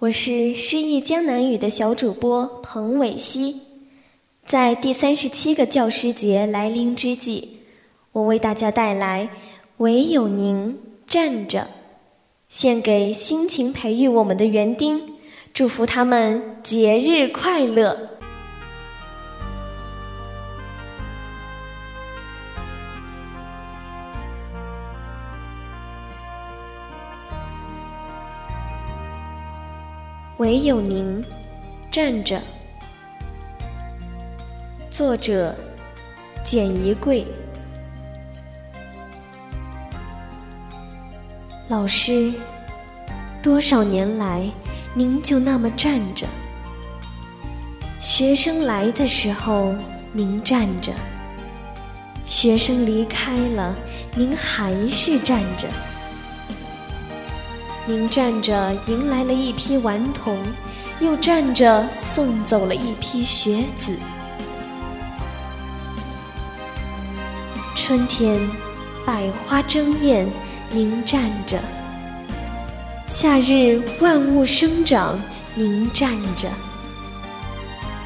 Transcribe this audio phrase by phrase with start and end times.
[0.00, 3.60] 我是诗意江南语的小主播彭伟熙。
[4.46, 7.58] 在第三十七个教师节来临之际，
[8.12, 9.28] 我为大家带来
[9.76, 11.60] 《唯有您站着》，
[12.48, 15.02] 献给辛勤培育我们的园丁，
[15.52, 18.19] 祝福他们节日快乐。
[30.40, 31.22] 唯有您
[31.90, 32.40] 站着。
[34.90, 35.54] 作者：
[36.42, 37.26] 简一贵。
[41.68, 42.32] 老师，
[43.42, 44.48] 多少年来
[44.94, 46.26] 您就那么站着？
[47.98, 49.74] 学生来的时候
[50.10, 50.90] 您站着，
[52.24, 53.76] 学生离开了
[54.14, 55.68] 您还是站着。
[57.90, 60.38] 您站着迎来了一批顽童，
[61.00, 63.96] 又站着送走了一批学子。
[67.74, 68.38] 春天，
[69.04, 70.24] 百花争艳，
[70.70, 71.58] 您站着；
[73.08, 75.20] 夏日，万物生长，
[75.56, 76.46] 您站着；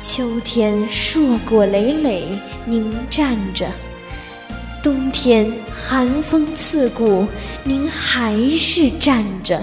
[0.01, 2.27] 秋天，硕果累累，
[2.65, 3.67] 您站着；
[4.83, 7.29] 冬天，寒风刺骨，
[7.65, 9.63] 您还是站着。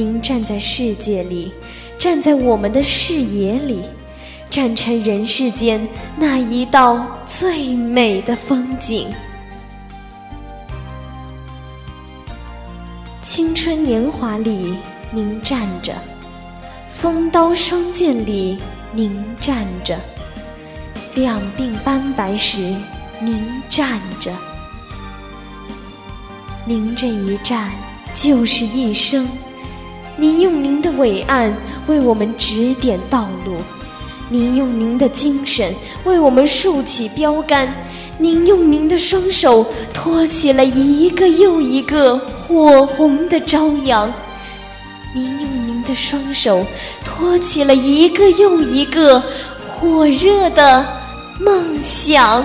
[0.00, 1.52] 您站在世界里，
[1.98, 3.82] 站在我们的视野里，
[4.48, 9.12] 站成人世间那一道最美的风景。
[13.20, 14.74] 青春年华里，
[15.10, 15.92] 您站着；
[16.88, 18.58] 风刀霜剑里，
[18.94, 19.96] 您站着；
[21.14, 22.74] 两鬓斑白时，
[23.20, 23.38] 您
[23.68, 24.32] 站着。
[26.64, 27.70] 您这一站，
[28.14, 29.28] 就是一生。
[30.20, 31.50] 您用您的伟岸
[31.86, 33.56] 为我们指点道路，
[34.28, 37.74] 您用您的精神为我们竖起标杆，
[38.18, 39.64] 您用您的双手
[39.94, 44.12] 托起了一个又一个火红的朝阳，
[45.14, 46.66] 您用您的双手
[47.02, 49.22] 托起了一个又一个
[49.66, 50.86] 火热的
[51.40, 52.44] 梦想。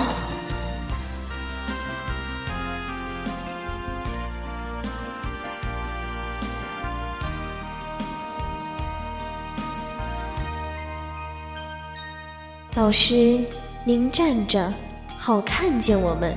[12.76, 13.40] 老师，
[13.84, 14.70] 您站着，
[15.16, 16.36] 好看见我们，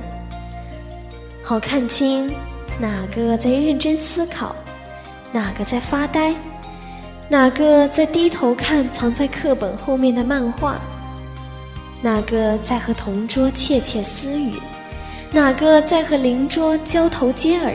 [1.42, 2.32] 好看清
[2.78, 4.56] 哪个在认真思考，
[5.32, 6.34] 哪个在发呆，
[7.28, 10.80] 哪个在低头看藏在课本后面的漫画，
[12.00, 14.54] 哪个在和同桌窃窃私语，
[15.30, 17.70] 哪个在和邻桌交头接耳。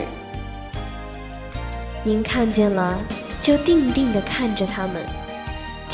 [2.02, 2.98] 您看见了，
[3.40, 4.96] 就定定地看着他们。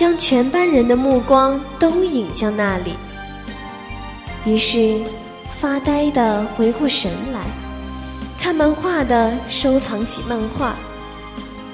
[0.03, 2.95] 将全班人的目光都引向那里。
[4.45, 5.01] 于是，
[5.61, 7.41] 发呆的回过神来，
[8.37, 10.75] 看漫画的收藏起漫画，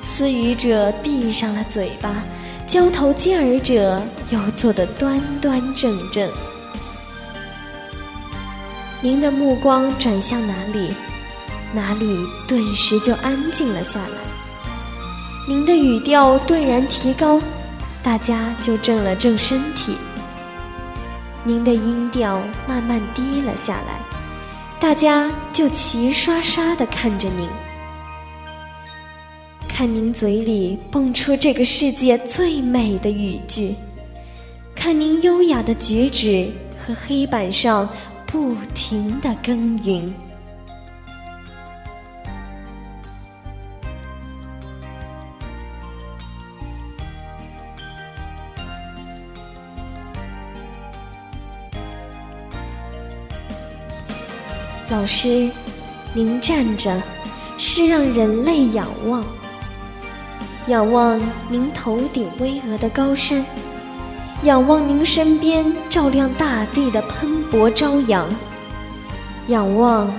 [0.03, 2.23] 私语者闭上了嘴巴，
[2.67, 6.31] 交头接耳者又坐得端端正正。
[9.01, 10.91] 您的目光转向哪里，
[11.73, 14.19] 哪里顿时就安静了下来。
[15.49, 17.41] 您的语调顿然提高。
[18.09, 19.95] 大家就正了正身体，
[21.45, 24.01] 您的音调慢慢低了下来，
[24.81, 27.47] 大家就齐刷刷地看着您，
[29.69, 33.75] 看您嘴里蹦出这个世界最美的语句，
[34.75, 37.87] 看您优雅的举止和黑板上
[38.27, 40.15] 不停的耕耘。
[54.91, 55.51] 老师，
[56.15, 57.03] 您站着，
[57.59, 59.23] 是让人类仰望，
[60.67, 61.21] 仰望
[61.51, 63.45] 您头顶巍峨的高山，
[64.45, 68.27] 仰望您身边照亮大地的喷薄朝阳，
[69.49, 70.11] 仰望，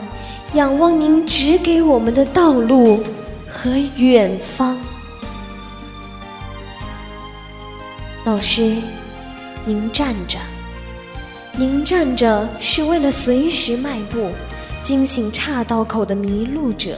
[0.54, 3.04] 仰望您指给我们的道路
[3.50, 4.78] 和远方。
[8.24, 8.76] 老师，
[9.66, 10.38] 您站着，
[11.54, 14.30] 您站着是为了随时迈步，
[14.90, 16.96] 惊醒岔道口的迷路者；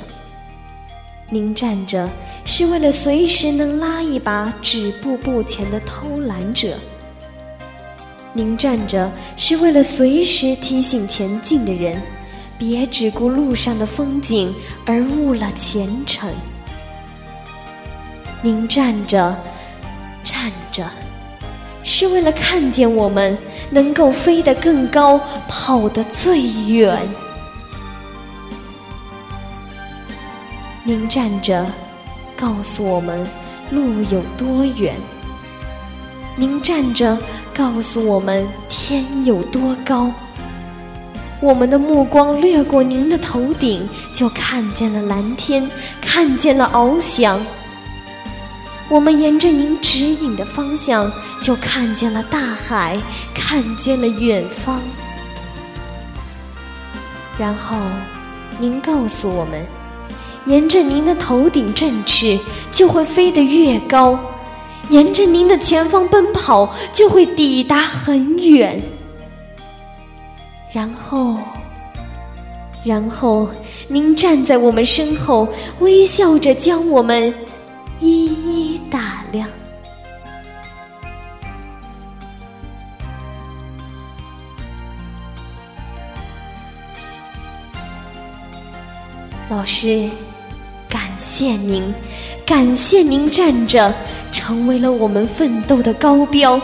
[1.29, 2.09] 您站着
[2.45, 6.69] 是为了随时能拉一把止步不前的偷懒者；
[8.31, 12.01] 您站着是为了随时提醒前进的人，
[12.57, 14.55] 别只顾路上的风景
[14.85, 16.33] 而误了前程。
[18.41, 19.37] 您站着，
[20.23, 20.89] 站着，
[21.83, 23.37] 是为了看见我们
[23.69, 26.97] 能够飞得更高，跑得最远。
[30.91, 31.65] 您站着，
[32.35, 33.25] 告诉我们
[33.71, 34.93] 路有多远；
[36.35, 37.17] 您站着，
[37.55, 40.11] 告诉我们天有多高。
[41.39, 45.65] 我们的目光掠过您的头顶，就看见了蓝天，
[46.01, 47.41] 看见了翱翔。
[48.89, 51.09] 我们沿着您指引的方向，
[51.41, 52.99] 就看见了大海，
[53.33, 54.81] 看见了远方。
[57.37, 57.77] 然后，
[58.59, 59.65] 您告诉我们，
[60.45, 62.39] 沿着您的头顶振翅，
[62.71, 64.17] 就会飞得越高；
[64.89, 68.81] 沿着您的前方奔跑，就会抵达很远。
[70.73, 71.37] 然后，
[72.83, 73.49] 然后，
[73.87, 75.47] 您站在我们身后，
[75.79, 77.33] 微笑着将我们。
[78.03, 79.47] 一一打量，
[89.49, 90.09] 老师，
[91.21, 91.93] 谢您，
[92.45, 93.93] 感谢您站着，
[94.31, 96.59] 成为了我们奋斗的高标；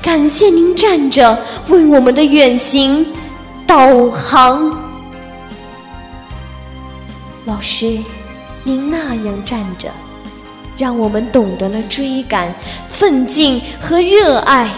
[0.00, 1.36] 感谢您站着，
[1.68, 3.04] 为我们的远行
[3.66, 4.70] 导航。
[7.44, 7.98] 老师，
[8.62, 9.90] 您那样站着。
[10.76, 12.54] 让我们懂得了追赶、
[12.86, 14.70] 奋进和热爱，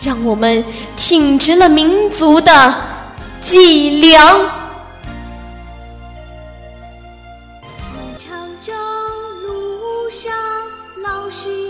[0.00, 0.64] 让我们
[0.96, 2.74] 挺直了民族的
[3.40, 4.61] 脊梁。
[11.32, 11.61] 是。